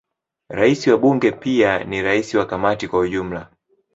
Rais 0.49 0.87
wa 0.87 0.97
Bunge 0.97 1.31
pia 1.31 1.83
ni 1.83 2.01
rais 2.01 2.33
wa 2.35 2.45
Kamati 2.45 2.87
kwa 2.87 2.99
ujumla. 2.99 3.51